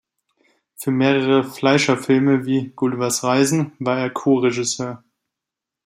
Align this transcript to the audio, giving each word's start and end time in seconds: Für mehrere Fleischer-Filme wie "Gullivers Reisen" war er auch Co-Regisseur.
Für 0.77 0.89
mehrere 0.89 1.43
Fleischer-Filme 1.43 2.43
wie 2.47 2.69
"Gullivers 2.75 3.21
Reisen" 3.23 3.73
war 3.77 3.99
er 3.99 4.09
auch 4.09 4.13
Co-Regisseur. 4.15 5.03